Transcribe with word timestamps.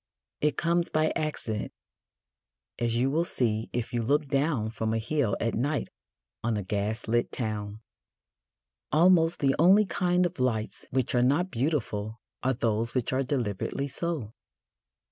It 0.39 0.57
comes 0.57 0.89
by 0.89 1.11
accident, 1.15 1.73
as 2.79 2.95
you 2.95 3.11
will 3.11 3.23
see 3.23 3.69
if 3.71 3.93
you 3.93 4.01
look 4.01 4.25
down 4.29 4.71
from 4.71 4.95
a 4.95 4.97
hill 4.97 5.37
at 5.39 5.53
night 5.53 5.89
on 6.43 6.57
a 6.57 6.63
gas 6.63 7.07
lit 7.07 7.31
town. 7.31 7.81
Almost 8.91 9.41
the 9.41 9.53
only 9.59 9.85
kind 9.85 10.25
of 10.25 10.39
lights 10.39 10.87
which 10.89 11.13
are 11.13 11.21
not 11.21 11.51
beautiful 11.51 12.19
are 12.41 12.55
those 12.55 12.95
which 12.95 13.13
are 13.13 13.21
deliberately 13.21 13.87
so. 13.87 14.33